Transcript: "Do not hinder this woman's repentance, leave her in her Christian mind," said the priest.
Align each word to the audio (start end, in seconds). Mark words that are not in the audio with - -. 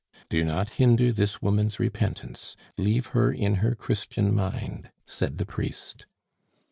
"Do 0.29 0.43
not 0.43 0.71
hinder 0.81 1.11
this 1.11 1.43
woman's 1.43 1.79
repentance, 1.79 2.55
leave 2.75 3.05
her 3.13 3.31
in 3.31 3.57
her 3.61 3.75
Christian 3.75 4.33
mind," 4.33 4.89
said 5.05 5.37
the 5.37 5.45
priest. 5.45 6.07